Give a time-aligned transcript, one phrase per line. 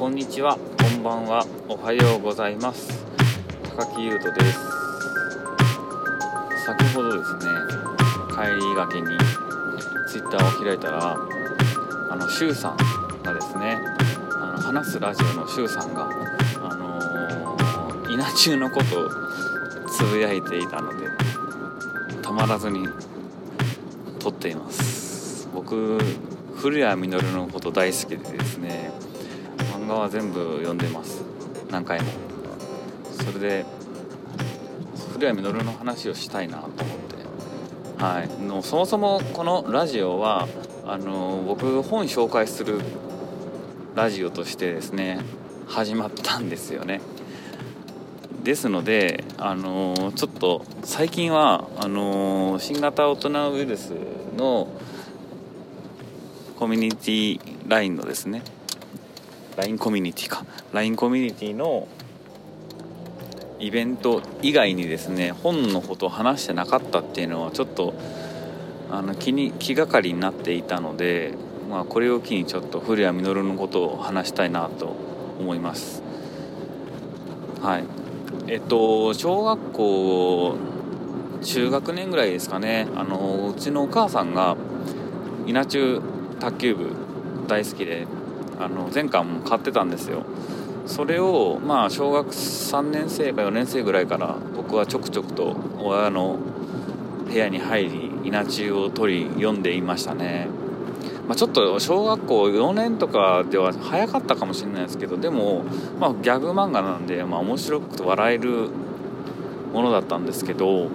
[0.00, 3.04] こんにちは、こんばんは、おはようございます。
[3.76, 4.60] 高木優斗です。
[6.64, 7.40] 先ほどですね
[8.30, 9.08] 帰りがけに
[10.06, 11.16] ツイッターを開いたら
[12.12, 12.76] あのシュウさん
[13.24, 13.80] がですね
[14.40, 16.08] あの話すラジオのシュウさんが
[16.62, 19.10] あのー、稲中のことを
[19.88, 21.08] つぶやいていたので
[22.22, 22.86] たまらずに
[24.20, 25.48] 撮っています。
[25.52, 25.98] 僕
[26.54, 28.92] 古谷実のこと大好きでですね
[29.88, 31.24] 画は全部読んでます。
[31.70, 32.06] 何回も。
[33.10, 33.66] それで
[35.12, 38.02] 古谷実の話をしたいなと思って。
[38.02, 38.42] はい。
[38.42, 40.46] のそもそもこのラジオは
[40.86, 42.80] あの僕本紹介する
[43.96, 45.20] ラジオとしてですね
[45.66, 47.00] 始まったんですよね。
[48.44, 53.92] ですので、あのちょっと最近はあの新型大人ウイルス
[54.36, 54.68] の
[56.58, 58.42] コミュニティ LINE のですね
[59.58, 60.46] LINE コミュニティか。
[60.72, 61.88] LINE コミュニティの
[63.58, 67.92] イベント以外にですね本のことを話してなかったっていうのはちょっと
[68.88, 71.34] あの気に気がかりになっていたので、
[71.68, 74.94] まあ、これを機にちょっと古谷実のことを話したいなと
[75.40, 76.04] 思います。
[77.60, 77.84] はい。
[78.46, 80.56] えっと小学校
[81.42, 82.86] 中学年ぐらいですかね。
[82.94, 84.56] あのうちのお母さんが
[85.46, 86.00] 稲中
[86.38, 86.92] 卓球部
[87.48, 88.06] 大好きで
[88.58, 90.24] あの前巻も買ってたんですよ。
[90.86, 96.38] それをまあ小学3年生か4年生ぐらいから僕はちょくちょくと親の
[97.26, 100.48] 部屋に入り稲中を取り読んでいましたね、
[101.26, 105.62] まあ、ちょっと小学校4年とかでは早かったかもしれないですけどでも、
[106.00, 108.70] まあ、ギャグ漫画なんで、まあ、面白くて笑える
[109.74, 110.88] ものだったんですけど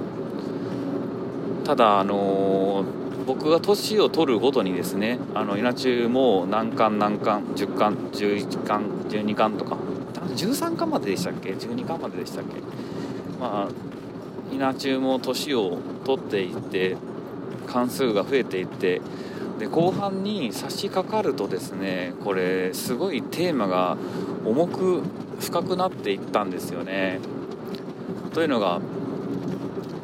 [1.65, 9.77] ただあのー僕が年を取るごとにですねあの稲中も何巻何巻10巻11巻12巻とか
[10.35, 12.59] 13巻まででしたっけ？12巻まででしたっけ？
[13.39, 16.97] まあ稲中も年を取っていって
[17.67, 19.01] 関数が増えていって
[19.59, 23.97] で後半に差し掛かるとですねこれすごいテーマが
[24.45, 25.01] 重く
[25.39, 27.19] 深くなっていったんですよね。
[28.33, 28.81] というのが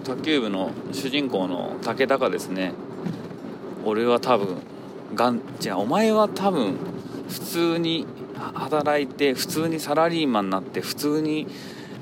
[0.03, 2.73] 卓球部の主人公の武田がですね
[3.89, 4.57] 俺は多分
[5.13, 6.77] がんじゃお前は多分
[7.27, 8.05] 普通に
[8.35, 11.47] 働いて普通にサラリーマンになって普通に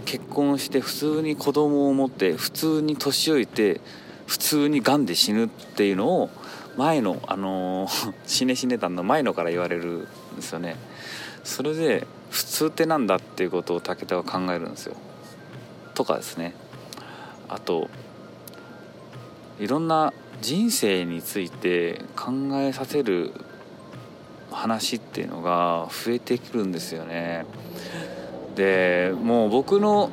[0.05, 3.81] 結婚して普通に子供を持って普通に年老いて
[4.25, 6.29] 普通にがんで死ぬっていうのを
[6.77, 10.07] 前のあのー、 死ね死ねたんの前のから言われる。
[10.33, 10.75] んですよね
[11.43, 14.95] それで普通ってなんだっていうことを武田は考えるんですよ。
[15.93, 16.53] とかですね。
[17.47, 17.89] あと
[19.59, 23.31] いろんな人生について考えさせる
[24.51, 27.45] 話っていうのが増えてくるんですよね。
[28.56, 30.09] でもう僕の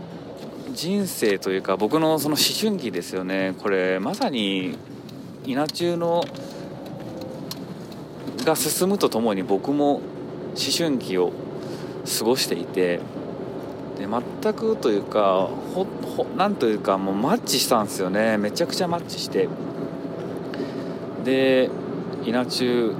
[0.72, 4.76] 人生というか僕のその思春期ですよねこれまさに
[5.44, 6.24] 稲中の
[8.44, 10.02] が進むとともに僕も思
[10.76, 11.32] 春期を
[12.18, 13.00] 過ごしていて
[13.98, 15.86] で全くというかほ
[16.36, 18.38] なんというかもうマッチしたんですよね。
[18.38, 19.48] めちゃくちゃマッチして。
[21.24, 21.70] で
[22.24, 22.94] 稲中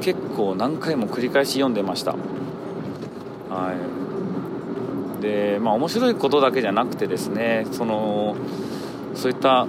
[0.00, 2.12] 結構何回も繰り返し読んでました。
[2.12, 3.74] は
[5.18, 5.22] い。
[5.22, 8.36] でまあ面白いことだけじゃなくてですねその
[9.14, 9.66] そういった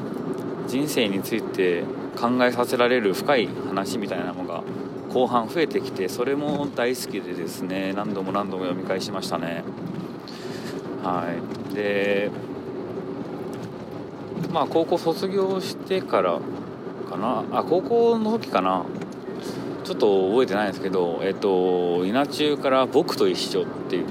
[0.67, 1.83] 人生について
[2.15, 4.63] 考えさせられる深い話みたいなのが
[5.09, 9.63] 後半増えてきてそれも大好きでですね何度も何度も読み返しましたね。
[11.03, 11.25] は
[11.71, 11.73] い。
[11.75, 12.29] で
[14.51, 16.39] まあ高校卒業してから
[17.09, 17.43] かな。
[17.51, 18.85] あ高校の時かな。
[19.83, 24.05] ちょっと覚えてないんですけどえっと稲中から「僕と一緒」っていう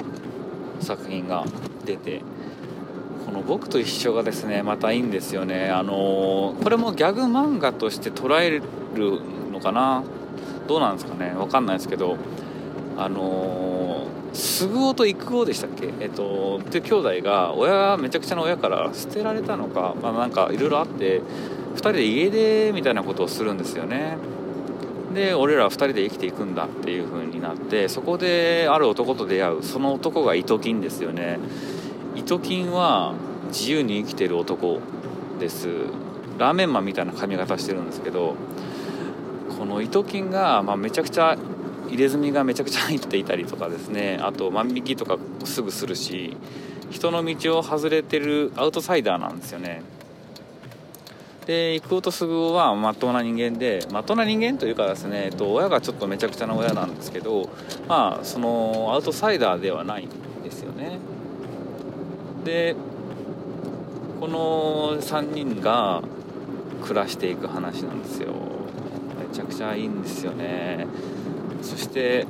[0.80, 1.44] 作品が
[1.86, 2.22] 出て
[3.24, 5.70] この「僕と一緒」がですねまたいいんですよね。
[5.70, 8.62] あのこれもギャグ漫画として捉える
[9.52, 10.02] のかな。
[10.66, 11.32] どうなんですかね。
[11.36, 12.16] 分かんないですけど
[12.96, 13.89] あの
[14.32, 15.92] すぐおと育夫でしたっけ？
[16.00, 21.20] えっとっていう兄弟が親がめちゃくちゃな親から捨てられたのかまあなんかいろいろあって
[21.74, 24.16] 2人で家出みたいなことをするんですよね。
[25.14, 31.38] で俺ら2人で生きていくんだっていう風になってそこである男と出会うその男が糸金ですよね。
[32.14, 33.14] 糸金は
[33.48, 34.78] 自由に生きてる男
[35.40, 35.68] です。
[36.38, 38.34] ラーメンマンみたいな髪型してるんですけど
[39.58, 41.36] この糸金が、まあ、めちゃくちゃ
[41.90, 44.18] 入れ墨がめちゃくちゃ入っていたりとかですね。
[44.22, 46.36] あと万引きとかすぐするし
[46.90, 49.82] 人の道を外れてるアウトサイダーなんですよね。
[51.46, 57.48] で郁夫と卓はまっとうな人間でまっとうな人間というかですね、えっと、親がちょっとめちゃくちゃな親なんですけど
[57.88, 60.08] まあそのアウトサイダーではないん
[60.44, 60.98] ですよね。
[62.44, 62.76] で
[64.20, 66.02] この3人が
[66.82, 68.28] 暮らしていく話なんですよ。
[69.18, 70.86] めちゃくちゃいいんですよね。
[71.62, 72.26] そして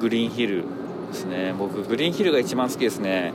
[0.00, 0.64] グリーンヒル
[1.08, 1.54] ですね。
[1.58, 3.32] 僕グリーンヒルが一番好きですね。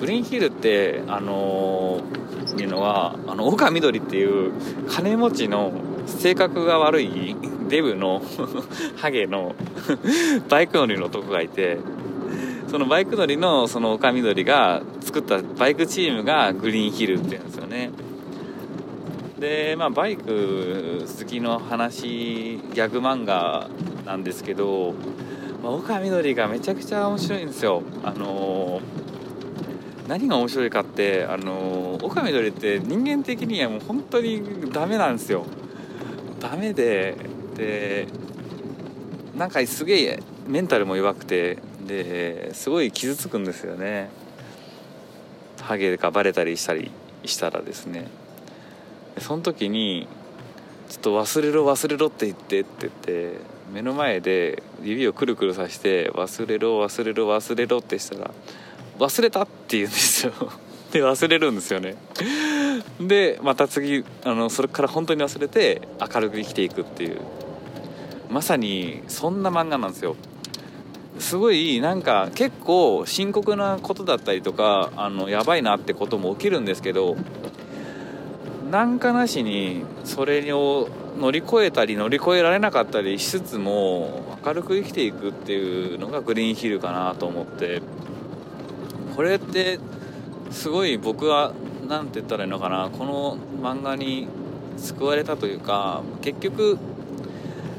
[0.00, 4.52] グリーンヒルってあのー、いうのはあの岡緑っていう
[4.88, 5.72] 金持ちの
[6.06, 7.36] 性格が悪い
[7.68, 8.22] デブの
[8.96, 9.54] ハゲの
[10.48, 11.78] バイク乗りの男がいて
[12.68, 17.90] そのバイク乗りのその岡緑が作ったバイクチームがグリーンヒルっていうんですよね。
[19.38, 23.68] でまあバイク好きの話ギャグ漫画
[24.04, 24.94] なんですけど、
[25.62, 27.82] まあ、岡緑がめちゃくちゃ面白いんですよ。
[28.04, 29.08] あのー
[30.08, 35.44] 何が面白いかってあの岡みどりって人間的にはもう本当にダメなんですよ。
[36.40, 37.14] ダメで
[37.54, 38.06] で
[39.36, 44.08] なんかすげえメンタルも弱くてですごい傷つくんですよね。
[45.60, 46.90] ハゲがバレたりしたり
[47.26, 48.08] したらですね。
[49.20, 50.06] その時に
[50.88, 53.38] 「ちょっと忘れろ忘れろって言って」って言って
[53.72, 58.30] 目の前で指をくるくるさして「忘れろ忘れろ忘れろ」ってしたら
[58.98, 60.32] 「忘れたって言うんですよ。
[60.92, 61.96] で忘れるんですよね。
[63.00, 67.18] でまた次あのそれから本当に忘れて明るく生きていくっていう。
[68.30, 70.16] まさにそんな漫画なんですよ。
[71.18, 77.16] すごいなんか結構深刻なことだったりとかあのやばいなってことも起きるんですけど
[78.70, 80.88] なんかなしにそれを
[81.18, 87.82] 乗り越えたり乗り越えられなかったりしつつも明るく生きていくっていうのがグリーンヒルかなと思って。
[89.16, 89.80] これって
[90.52, 91.52] すごい僕は
[91.88, 92.88] 何て言ったらいいのかな。
[92.90, 94.28] この漫画に
[94.76, 96.78] 救われたというか結局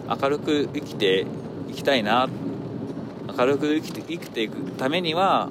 [0.09, 1.25] 明るく生きて
[1.69, 2.27] いきたいな。
[3.38, 5.50] 明るく生きて生きていくためには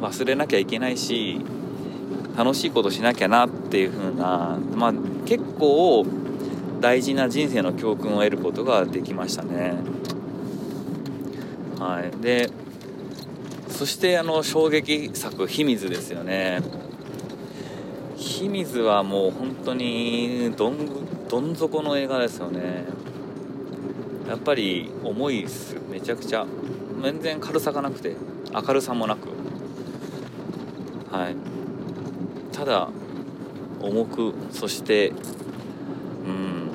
[0.00, 1.40] 忘れなきゃいけないし
[2.38, 4.92] 楽しいことしなきゃなっていう風なまあ
[5.26, 6.06] 結構
[6.80, 9.74] 大事な人生の教訓を得ることができましたね。
[11.80, 12.48] はい、で
[13.66, 16.62] そしてあの衝撃作「秘密」ですよね。
[18.14, 20.78] 秘密はもう本当にどん
[21.28, 22.84] どん底の映画ですよね。
[24.28, 25.76] やっぱり重いっす。
[25.90, 26.46] めちゃくちゃ。
[27.02, 28.14] 全然軽さがなくて
[28.54, 29.28] 明るさもなく。
[31.10, 31.57] はい。
[32.58, 32.88] ただ
[33.80, 36.70] 重くそしてうん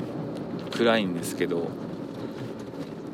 [0.72, 1.68] 暗いんですけど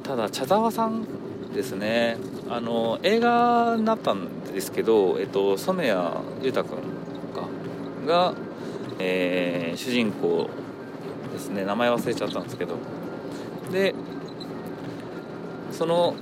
[0.04, 1.04] ただ茶沢さん
[1.52, 2.18] ですね。
[2.48, 6.00] あの映画になったんですけど、えっと、染谷
[6.44, 6.78] 裕太君
[8.06, 8.34] が、
[9.00, 10.48] えー、主人公
[11.34, 11.66] ですね。
[11.66, 12.76] 名前忘れちゃったんですけど。
[13.72, 13.96] で
[15.72, 16.14] その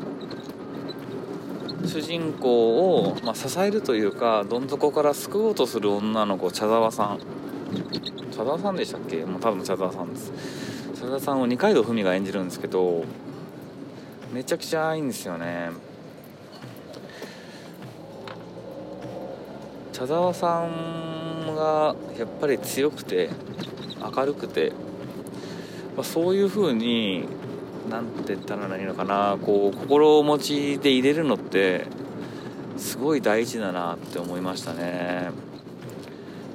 [1.87, 7.19] 主人公を、まあ、支えるというかどん底から救おうとする女の子茶沢さん。
[8.31, 9.25] 茶沢さんでしたっけ？
[9.25, 10.31] もう多分茶沢さんです。
[10.99, 13.03] 茶沢さんを二階堂ふみが演じるんですけど
[14.31, 15.71] めちゃくちゃいいんですよね。
[19.93, 23.29] 茶沢さんがやっぱり強くて
[24.15, 24.71] 明るくて、
[25.95, 27.25] まあ、そういう風に
[27.89, 31.87] 何て言ったらいいのかなこう心持ちで入れるのって
[32.77, 35.29] すごい大事だなって思いましたね。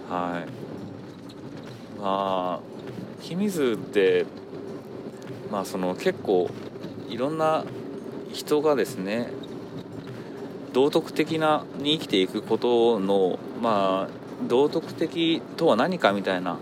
[0.09, 2.01] はい。
[2.01, 2.61] まあ
[3.21, 4.27] 秘密って
[5.51, 6.51] まあその結構
[7.09, 7.65] いろんな
[8.33, 9.31] 人がですね
[10.73, 16.59] 道徳的なに生きていくことのまあ道徳的とは何かみたいな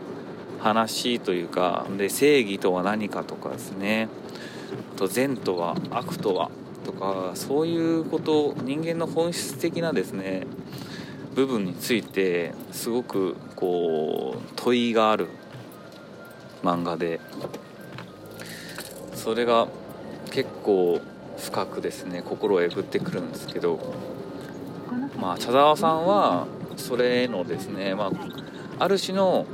[0.60, 4.08] 話というかで正義とは何かとかですね。
[4.96, 6.50] と善とは悪とは
[6.84, 10.46] とかそういうこと人間の本質的なですね
[11.34, 15.28] 部分についてすごくこう問いがある
[16.62, 17.20] 漫画で
[19.14, 19.68] それが
[20.30, 21.00] 結構
[21.38, 23.94] 深くですね心をえぐってくるんですけど
[25.20, 26.46] まあ茶沢さんは
[26.76, 28.10] それのですね、まあ、
[28.78, 29.46] ある種の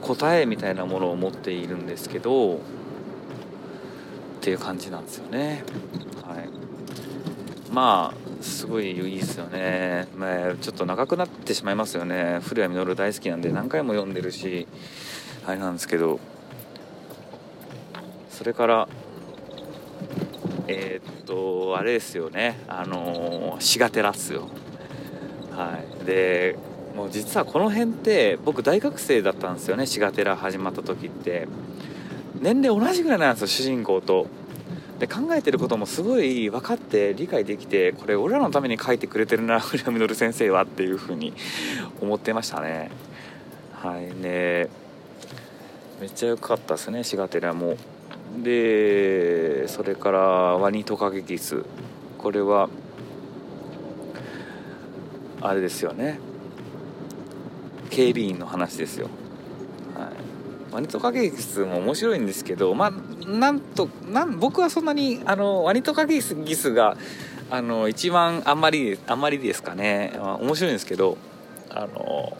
[0.00, 2.60] 答えみたいなものを持っているんですけど
[4.38, 5.64] っていう感じなんですよね。
[6.24, 6.48] はい、
[7.72, 12.40] まあすごいいいですよね、まあ、ちょっと長くなってしまいますよね。
[12.42, 14.68] 古谷実大好きなんで何回も読んでるし
[15.44, 16.20] あれなんですけど。
[18.30, 18.88] それから
[20.68, 22.60] えー、っとあれですよね。
[22.68, 24.48] あの滋賀寺っすよ。
[25.50, 26.04] はい。
[26.06, 26.56] で
[26.94, 31.48] もう実はこの辺って僕大学生だったんですよね「シガテラ」始まった時って。
[32.40, 34.26] 年齢同じぐらいなんですよ主人公と。
[34.98, 41.32] で考えてることもすごい分かって理解できてこれ俺らのために書いてくれてるな古谷実先生はっていうふうに
[42.00, 42.90] 思ってましたね。
[43.74, 44.06] はい。
[44.20, 44.68] ね
[46.00, 47.76] めっちゃ良かったですねシガテラも
[48.42, 51.64] でそれからワニトカゲキス。
[52.18, 52.68] これは
[55.40, 56.18] あれですよね。
[57.90, 59.08] 警備員の話ですよ。
[60.78, 66.96] ワニトカゲギスも面白いんですけど、まあ、なんとなん僕はそんなにあのワニトカゲギスが
[67.50, 71.18] あの一番あんまりあんまりですかね、まあ、面白いんですけど
[71.70, 72.32] あの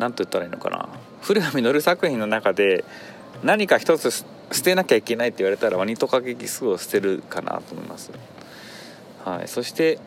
[0.00, 0.88] なんと言ったらいいのかな。
[1.22, 2.84] 古谷実作品の中で
[3.44, 4.24] 何か一つ捨
[4.64, 8.10] てなきゃいけないって言われたらワニトカゲギスを捨てるかなと思います。
[9.24, 10.00] はい、そして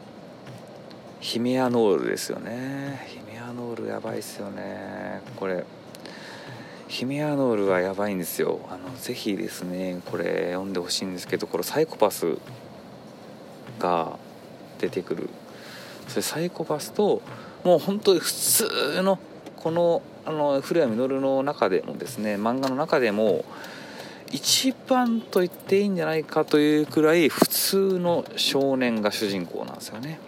[1.22, 3.08] ヒメアノールですよね。
[3.08, 5.22] ヒメアノールやばいっすよね。
[5.38, 5.63] これ。
[6.88, 8.62] ヒメアノールはやばいんですよ。
[8.70, 12.38] あのぜひですねこれ読んでほしいんですけどこれサイコパス
[13.79, 14.17] が
[14.79, 15.29] 出てくる。
[16.08, 17.22] それサイコパスと
[17.63, 19.20] もう本当に普通の
[19.58, 23.44] このあの古谷実の中でもですね漫画の中でも
[24.32, 30.20] 一番と言っていいんじゃないかというくらい普通の少年が主人公なんですよね。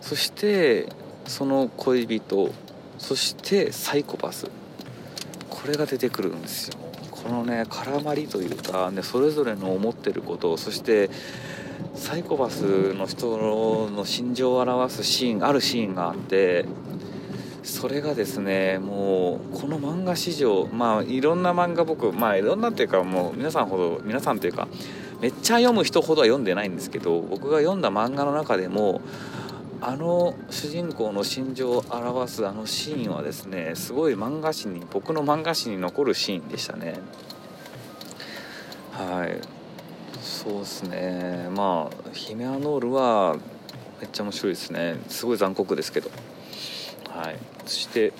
[0.00, 0.88] そして
[1.26, 2.52] その恋人
[2.98, 4.48] そしてサイコパス。
[5.66, 6.78] これが出てくるんですよ。
[7.10, 11.10] このね絡まりというか、ね、それぞれの思ってることそして
[11.96, 13.36] サイコパスの人
[13.88, 16.66] の心情を表すシーンあるシーンがあって
[17.64, 24.68] それがですねもうこの漫画史上まあいろんな漫画僕まあいろんなっていうかもう皆さんほど皆さんというか
[25.20, 29.00] めっちゃ読む人ほどは読んでないんですけど僕が読んだ漫画の中でも
[29.80, 36.98] あの主人公の心情を表すあのシーンはですねすごい漫画史に僕の漫画史に残るシーンでしたね。
[38.92, 39.40] はい。
[40.22, 41.48] そうですね。
[41.54, 43.36] まあヒメアノールは
[44.00, 44.96] めっちゃ面白いですね。
[45.08, 46.10] すごい残酷ですけど。
[47.10, 47.36] はい。
[47.66, 48.12] そして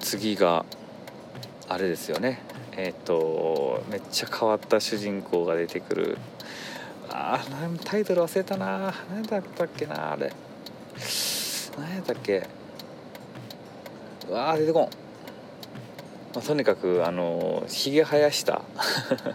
[0.00, 0.64] 次が
[1.68, 2.40] あれですよね。
[2.72, 6.18] えっ、ー、とめっちゃ変わった主人公が出てくる
[7.20, 7.40] あ
[7.84, 8.94] タイトル忘れたな。
[9.10, 10.32] 何だったっけなあれ。
[11.76, 12.46] 何やったっけ。
[14.28, 14.90] うわー出てこん、ま
[16.36, 18.62] あ、とにかくあのひげ生やした。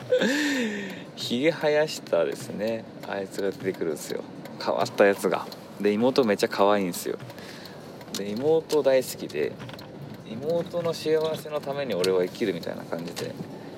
[1.17, 2.85] ひげ生やしたですね。
[3.05, 4.23] あいつが出てくるんですよ。
[4.65, 5.45] 変わったやつが。
[5.81, 7.17] で妹めっちゃ可愛いんですよ。
[8.17, 9.51] で妹大好きで
[10.31, 13.33] 妹の幸せのために俺は生きるみたいな感じで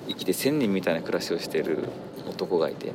[0.06, 1.88] 生きて1000人みたいな暮らしをしている
[2.28, 2.92] 男がいて。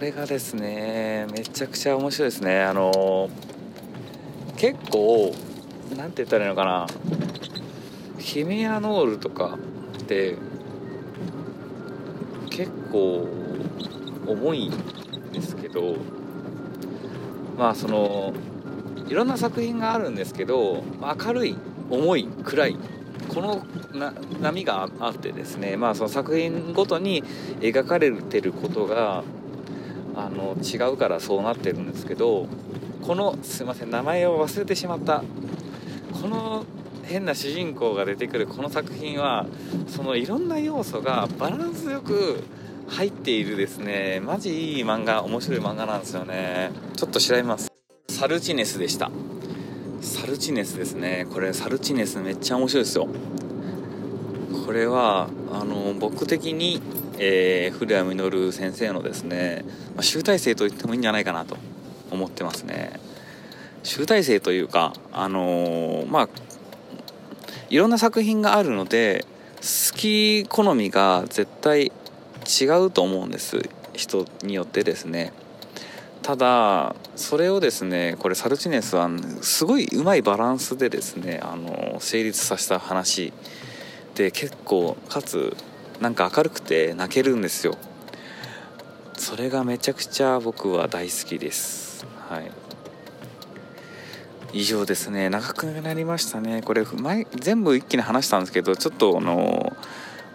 [0.00, 2.62] これがですねめちゃくちゃ面白いですね。
[2.62, 3.28] あの
[4.56, 5.30] 結構
[5.94, 6.86] 何て言ったらいいのかな。
[8.18, 9.58] ヒメアノールとか
[9.98, 10.38] って
[12.48, 13.28] 結構
[14.26, 15.96] 重いんですけど
[17.58, 18.32] まあその
[19.06, 21.56] いろんな作品があるんですけど明るい
[21.90, 22.78] 重い暗い
[23.28, 23.66] この
[24.40, 27.22] 波があってですねまあその作品ごとに
[27.60, 29.24] 描かれてることが
[30.26, 32.46] あの違うからそうなってるんですけど
[33.02, 35.22] このすいません名前を忘れてしまった。
[36.20, 36.64] この
[37.04, 39.46] 変な主人公が出てくるこの作品は
[39.88, 42.44] そのいろんな要素がバランスよく
[42.88, 44.20] 入っているですね。
[44.20, 46.70] マジいい漫画面白い漫画なんですよね。
[46.96, 47.72] ちょっと調べます。
[48.08, 49.10] サルチネスでした。
[50.00, 51.26] サルチネスですね。
[51.32, 53.08] これサルチネスめっちゃ面白いですよ。
[54.66, 56.80] これはあの僕的に
[57.22, 59.62] えー、古谷実先生のですね、
[59.94, 61.58] まあ、集大成と言ってもいいんじゃないかなと
[62.10, 62.98] 思ってますね。
[63.82, 66.28] 集大成というかあのー、まあ
[67.68, 71.92] いろんな作品があるので好き好みが絶対
[72.60, 75.34] 違うと思うんです人によってですね。
[76.22, 79.10] ただそれをですねこれサルチネスは
[79.42, 83.34] すごいうまいバランスでですねあの成立させた話
[84.14, 85.54] で結構かつ
[86.00, 87.76] なんか明るくて泣けるんですよ。
[89.14, 92.06] それがめちゃくちゃ僕は大好きです。
[92.28, 92.50] はい。
[94.52, 95.28] 以上ですね。
[95.28, 96.62] 長くなりましたね。
[96.62, 99.76] これ前全部一気に話したんですけどちょっとあの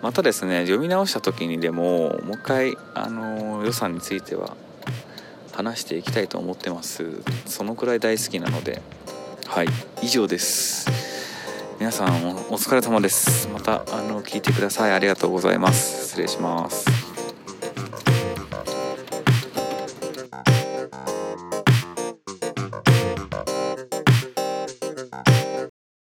[0.04, 4.56] またですね読み直した時にでももう一回あの予算については
[5.52, 7.24] 話していきたいと思ってます。
[7.48, 8.82] そのくらい大好きなので。
[9.48, 9.68] はい。
[10.04, 10.88] 以上です。
[11.80, 13.45] 皆さんお疲れ様です。
[13.66, 14.92] たあの聞いてください。
[14.92, 16.10] ありがとうございます。
[16.10, 17.05] 失礼します。